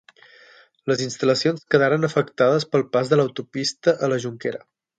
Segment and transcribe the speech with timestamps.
[0.91, 4.65] Les instal·lacions quedaren afectades pel pas de l'autopista a La Jonquera.